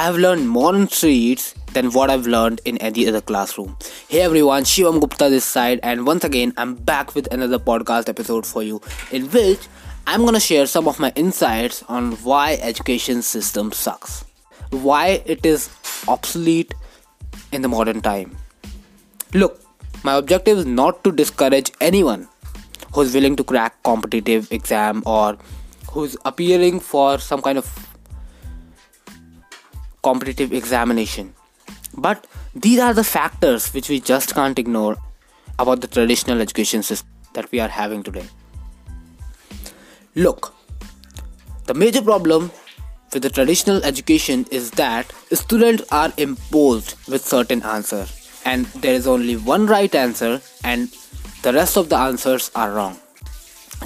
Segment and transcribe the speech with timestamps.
[0.00, 3.76] I have learned more in streets than what I've learned in any other classroom.
[4.08, 8.46] Hey everyone, Shivam Gupta this side, and once again, I'm back with another podcast episode
[8.46, 8.80] for you,
[9.10, 9.68] in which
[10.06, 14.24] I'm gonna share some of my insights on why education system sucks,
[14.70, 15.68] why it is
[16.08, 16.72] obsolete
[17.52, 18.38] in the modern time.
[19.34, 19.62] Look,
[20.02, 22.26] my objective is not to discourage anyone
[22.94, 25.36] who's willing to crack competitive exam or
[25.90, 27.89] who's appearing for some kind of
[30.03, 31.33] competitive examination.
[31.97, 34.97] But these are the factors which we just can't ignore
[35.59, 38.25] about the traditional education system that we are having today.
[40.15, 40.53] Look,
[41.65, 42.51] the major problem
[43.13, 48.05] with the traditional education is that students are imposed with certain answer
[48.45, 50.89] and there is only one right answer and
[51.41, 52.97] the rest of the answers are wrong.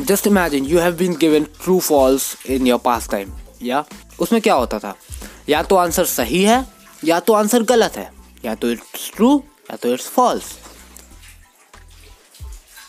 [0.06, 3.84] Just imagine you have been given true false in your pastime, yeah?
[4.20, 4.96] उसमें क्या होता था
[5.49, 6.67] या तो answer सही है
[7.05, 8.13] या तो आंसर गलत है।
[8.45, 10.45] या तो इट्स ट्रू या तो इट्स फॉल्स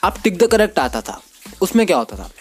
[0.04, 1.22] अब टिक द करेक्ट आता था।
[1.62, 2.32] उसमें क्या होता था?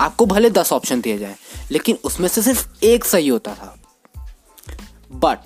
[0.00, 1.36] आपको भले दस ऑप्शन दिए जाए
[1.70, 3.76] लेकिन उसमें से सिर्फ़ एक सही होता था।
[5.12, 5.38] But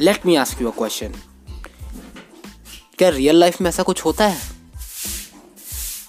[0.00, 1.14] let me ask you a question
[2.98, 4.40] क्या रियल लाइफ में ऐसा कुछ होता है?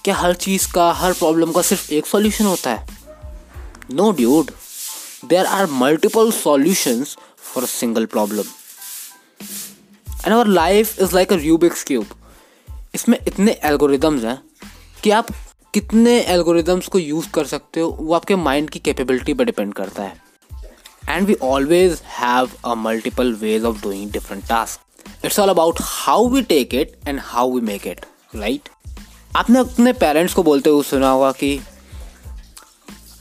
[0.04, 2.86] क्या हर चीज़ का हर प्रॉब्लम का सिर्फ़ एक सॉल्यूशन होता है?
[3.90, 4.50] No no, dude
[5.22, 8.46] there are multiple solutions for a single problem.
[10.24, 12.06] And our life is like a Rubik's cube.
[12.94, 14.42] इसमें इतने एल्गोरिदम्स हैं
[15.02, 15.26] कि आप
[15.74, 20.02] कितने एल्गोरिदम्स को यूज़ कर सकते हो, वो आपके माइंड की कैपेबिलिटी पर डिपेंड करता
[20.02, 20.22] है।
[21.08, 26.28] And we always have a multiple ways of doing different task it's all about how
[26.28, 28.68] we take it and how we make it right
[29.36, 31.60] आपने अपने पेरेंट्स को बोलते हुए सुना होगा कि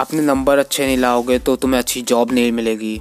[0.02, 2.99] अपने नंबर अच्छे नहीं लाओगे तो तुम्हें अच्छी जॉब नहीं मिलेगी।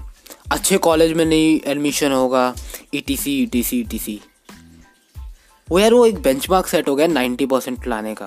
[0.52, 2.54] अच्छे कॉलेज में नहीं एडमिशन होगा।
[2.94, 4.20] E T C E T C E T C
[5.69, 8.26] वो यार, वो एक बेंच मार्क सेट हो गया नाइन्टी परसेंट लाने का।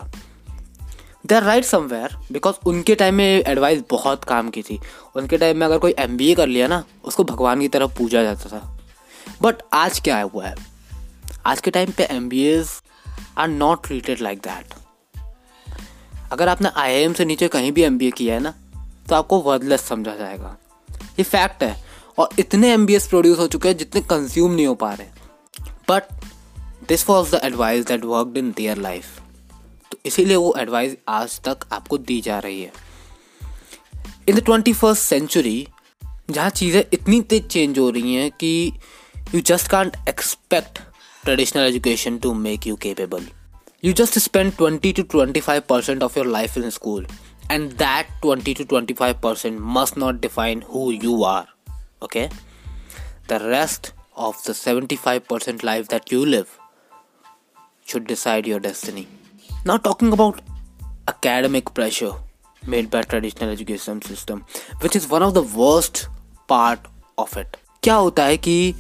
[1.25, 4.79] They are right somewhere because उनके टाइम में एडवाइस बहुत काम की थी।
[5.15, 7.97] उनके टाइम में अगर कोई एम बी ए कर लिया ना, उसको भगवान की तरफ़
[7.97, 8.79] पूजा जाता था।
[9.41, 10.55] बट आज क्या है हुआ है?
[11.45, 12.69] आज के टाइम पे M B As
[13.37, 14.73] are not treated like that
[16.31, 18.53] अगर आपने आई आई एम से नीचे कहीं भी एम बी ए किया है ना
[19.09, 20.57] तो आपको वर्थलेस समझा जाएगा।
[20.89, 21.75] ये फैक्ट है।
[22.17, 25.07] और इतने एमबीएस प्रोड्यूस हो चुके हैं जितने कंज्यूम नहीं हो पा रहे।
[25.89, 26.03] But
[26.87, 29.19] this was the advice that work in their life
[29.91, 32.71] तो इसीलिए वो एडवाइस आज तक आपको दी जा रही है।
[34.29, 35.67] In the twenty first century
[36.29, 38.73] जहाँ चीज़ें इतनी तेज चेंज हो रही हैं कि
[39.35, 40.79] you just can't expect
[41.23, 43.27] traditional education to make you capable
[43.83, 47.07] you just spend twenty to twenty five percent of your life in school
[47.52, 51.46] and that 20 to 25% must not define who you are
[52.02, 52.28] okay
[53.28, 56.58] the rest of the 75% life that you live
[57.86, 59.06] should decide your destiny
[59.64, 60.40] now talking about
[61.08, 62.12] academic pressure
[62.66, 64.44] made by traditional education system
[64.80, 66.08] which is one of the worst
[66.46, 68.74] part of it क्या होता है कि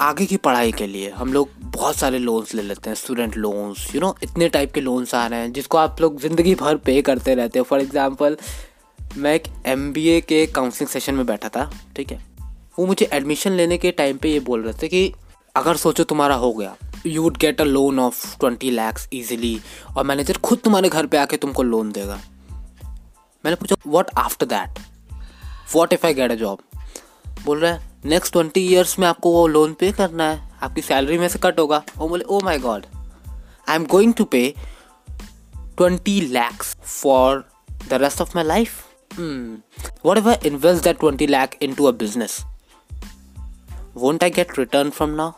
[0.00, 3.94] आगे की पढ़ाई के लिए हम लोग बहुत सारे लोन्स ले लेते हैं स्टूडेंट लोन्स
[3.94, 7.00] यू नो इतने टाइप के लोन्स आ रहे हैं, जिसको आप लोग ज़िंदगी भर पे
[7.02, 8.36] करते रहते हो। फॉर एग्ज़ाम्पल
[9.16, 12.18] मैं एक एमबीए के काउंसलिंग सेशन में बैठा था, ठीक है?
[12.78, 15.12] वो मुझे एडमिशन लेने के टाइम पे ये बोल रहे थे कि,
[15.56, 16.76] अगर सोचो तुम्हारा हो गया
[17.06, 19.58] you would get a loan of twenty lakhs easily
[19.96, 22.20] और मैनेजर खुद तुम्हारे घर पे आके तुमको लोन देगा।
[23.44, 24.78] मैंने पूछा what after that
[25.74, 26.58] what if I get a job
[27.44, 31.18] बोल रहा है नेक्स्ट ट्वेंटी ईयर्स में आपको वो लोन पे करना है। आपकी सैलरी
[31.18, 32.86] में से कट होगा। वो बोले ओ my god
[33.68, 34.54] I am going to pay
[35.50, 37.44] twenty lakhs for
[37.88, 38.84] the rest of my life
[40.18, 42.40] whatever invest that twenty lakh into a business
[43.94, 45.30] won't I get return from now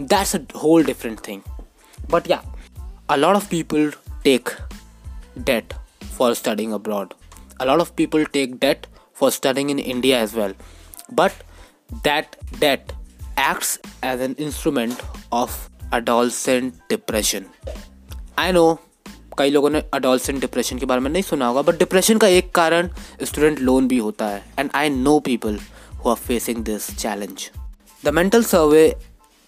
[0.00, 1.40] that's a whole different thing
[2.10, 2.42] but yeah
[3.10, 3.92] a lot of people
[4.24, 4.50] take
[5.38, 5.74] debt
[6.18, 7.12] for studying abroad
[7.60, 10.54] a lot of people take debt for studying in India as well
[11.14, 11.32] but
[12.03, 12.93] that debt
[13.37, 15.01] acts as an instrument
[15.31, 17.45] of adolescent depression.
[18.37, 18.67] I know
[19.37, 22.51] कई लोगों ने adolescent depression के बारे में नहीं सुना होगा but depression का एक
[22.55, 22.89] कारण
[23.23, 25.59] स्टूडेंट लोन भी होता है and I know people
[26.03, 27.49] who are facing this challenge
[28.05, 28.93] the mental survey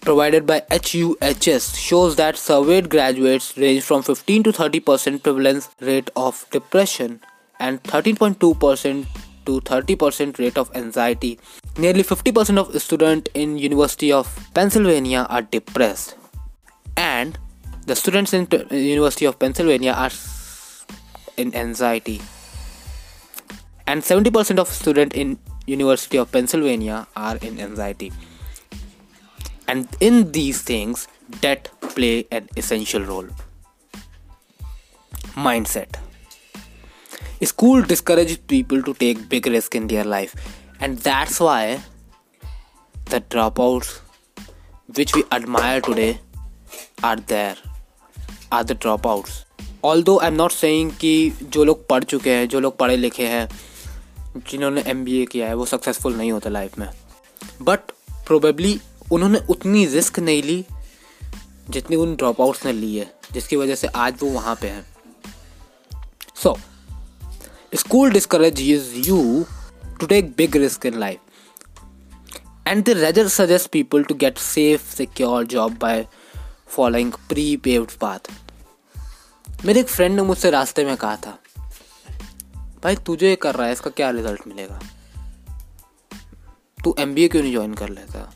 [0.02, 6.44] provided by HUHS shows that surveyed graduates range from 15 to 30% prevalence rate of
[6.52, 7.16] depression
[7.60, 9.06] and 13.2%
[9.46, 11.38] to 30% rate of anxiety.
[11.75, 16.15] Nearly 50% of students in University of Pennsylvania are depressed.
[16.95, 17.39] And
[17.87, 20.11] the students in University of Pennsylvania are
[21.35, 22.21] in anxiety.
[23.87, 28.11] And 70% of students in University of Pennsylvania are in anxiety.
[29.67, 31.07] And in these things,
[31.41, 33.27] debt play an essential role.
[35.35, 35.95] Mindset.
[37.41, 40.35] School discourages people to take big risk in their life,
[40.83, 41.79] and that's why
[43.11, 43.87] the dropouts
[44.95, 46.17] which we admire today
[47.03, 47.55] are there,
[48.53, 49.29] are the dropouts.
[49.85, 53.49] Although i'm not saying कि जो लोग पढ़ चुके हैं, जो लोग पढ़े लिखे हैं,
[54.37, 56.89] जिन्होंने MBA किया है, वो सक्सेसफुल नहीं होता लाइफ में।
[57.61, 57.79] बट
[58.27, 58.81] प्रोबेबली
[59.11, 60.65] उन्होंने उतनी रिस्क नहीं ली
[61.69, 64.85] जितनी उन ड्रॉप आउट्स ने ली है, जिसकी वजह से आज वो वहाँ पे हैं।
[66.35, 66.59] So
[67.75, 68.61] school discourage
[69.07, 69.45] you
[69.99, 71.19] to take big risk in life
[72.67, 76.03] and they rather suggest people to get safe, secure job by
[76.77, 78.31] following pre-paved path.
[79.65, 81.39] मेरे एक फ्रेंड ने मुझसे रास्ते में कहा था,
[82.83, 84.79] भाई तुझे ये कर रहा है, इसका क्या रिज़ल्ट मिलेगा?
[86.83, 88.33] तू MBA क्यों नहीं ज्वाइन कर लेता?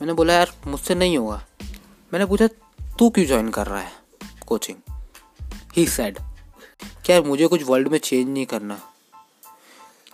[0.00, 1.46] मैंने बोला, यार, मुझसे नहीं होगा।
[2.12, 2.46] मैंने पूछा,
[2.98, 3.92] तू क्यों ज्वाइन कर रहा है
[4.46, 4.78] कोचिंग
[5.76, 6.18] ही सेड
[7.04, 8.89] क्या मुझे कुछ वर्ल्ड में चेंज नहीं करना।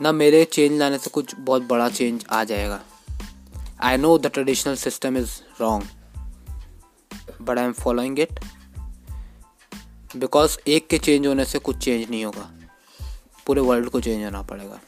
[0.00, 2.80] ना मेरे चेंज लाने से कुछ बहुत बड़ा चेंज आ जाएगा।
[3.80, 5.84] I know the traditional system is wrong
[7.42, 8.40] but I am following it
[10.16, 12.50] because एक के चेंज होने से कुछ चेंज नहीं होगा।
[13.46, 14.80] पूरे वर्ल्ड को चेंज होना पड़ेगा।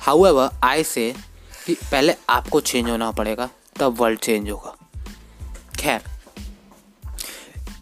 [0.00, 1.14] हाउ एवर आई से
[1.66, 4.76] कि पहले आपको चेंज होना पड़ेगा, तब वर्ल्ड चेंज होगा।
[5.80, 6.02] खैर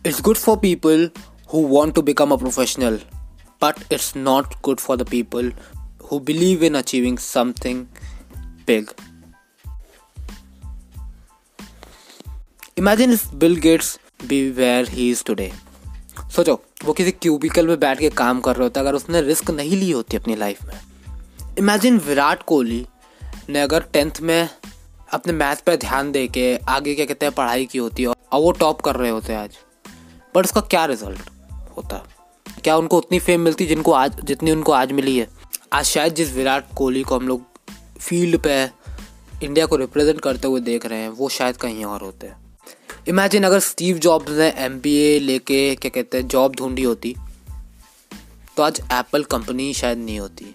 [0.07, 1.11] it's good for people
[1.55, 3.01] who want to become a professional
[3.63, 5.51] but it's not good for the people
[6.07, 7.85] who believe in achieving something
[8.67, 8.91] big.
[12.77, 15.53] If Bill Gates be where he is today.
[16.31, 19.77] सोचो, वो किसी cubicle में बैठ के काम कर रहा होता अगर उसने रिस्क नहीं
[19.77, 20.81] ली होती अपनी लाइफ में
[21.59, 22.87] इमेजिन विराट कोहली
[23.49, 24.49] ने अगर टेंथ में
[25.13, 28.53] अपने मैथ पे ध्यान दे के आगे क्या कहते हैं, पढ़ाई की होती और वो
[28.53, 29.57] टॉप कर रहे होते आज
[30.35, 31.31] बट उसका क्या रिज़ल्ट
[31.77, 32.07] होता
[32.65, 35.29] क्या उनको उतनी फेम मिलती जिनको आज, जितनी उनको आज मिली है?
[35.73, 37.43] आज शायद जिस विराट कोहली को हम लोग
[38.01, 38.55] फ़ील्ड पे
[39.43, 42.59] इंडिया को रिप्रेजेंट करते हुए देख रहे हैं, वो शायद कहीं और होते हैं।
[43.09, 47.15] इमेजिन अगर स्टीव जॉब्स ने एमबीए लेके, क्या कहते हैं जॉब ढूंढी होती
[48.57, 50.55] तो आज एप्पल कंपनी शायद नहीं होती।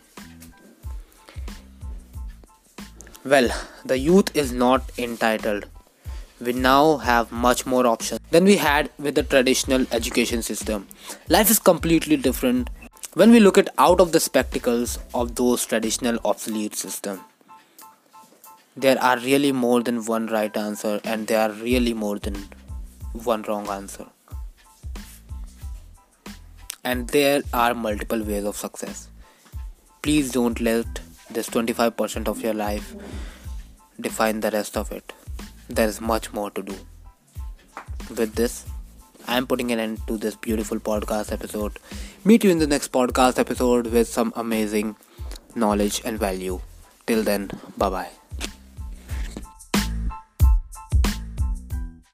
[3.26, 3.52] Well
[3.88, 5.66] the youth is not entitled
[6.42, 10.88] we now have much more options than we had with the traditional education system.
[11.28, 12.70] Life is completely different
[13.14, 17.20] when we look at out of the spectacles of those traditional obsolete system.
[18.78, 22.36] There are really more than one right answer and there are really more than
[23.12, 24.06] one wrong answer.
[26.84, 29.10] And there are multiple ways of success.
[30.02, 32.96] Please don't let this 25% of your life
[34.00, 35.12] define the rest of it
[35.70, 36.76] there is much more to do.
[38.10, 38.66] With this,
[39.28, 41.80] I am putting an end to this beautiful podcast episode.
[42.26, 44.96] Meet you in the next podcast episode with some amazing
[45.56, 46.60] knowledge and value.
[47.06, 48.19] Till then, bye bye.